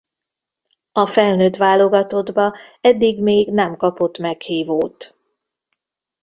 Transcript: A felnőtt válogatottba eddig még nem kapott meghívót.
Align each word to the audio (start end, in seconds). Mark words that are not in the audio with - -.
A 0.91 1.05
felnőtt 1.07 1.55
válogatottba 1.55 2.55
eddig 2.81 3.21
még 3.21 3.51
nem 3.51 3.77
kapott 3.77 4.17
meghívót. 4.17 5.19